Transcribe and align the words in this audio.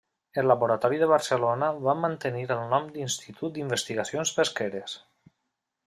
El 0.41 0.47
laboratori 0.51 0.97
de 1.01 1.09
Barcelona 1.11 1.69
va 1.89 1.95
mantenir 2.05 2.47
el 2.57 2.65
nom 2.73 2.89
d'Institut 2.97 3.55
d'Investigacions 3.59 4.35
Pesqueres. 4.41 4.99